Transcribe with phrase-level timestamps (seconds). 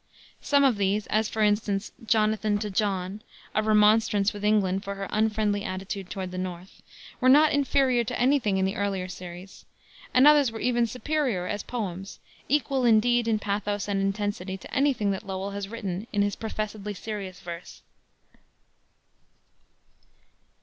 [0.41, 3.21] Some of these, as, for instance, Jonathan to John,
[3.53, 6.81] a remonstrance with England for her unfriendly attitude toward the North,
[7.19, 9.63] were not inferior to any thing in the earlier series;
[10.11, 12.17] and others were even superior as poems,
[12.49, 16.35] equal indeed, in pathos and intensity to any thing that Lowell has written in his
[16.35, 17.83] professedly serious verse.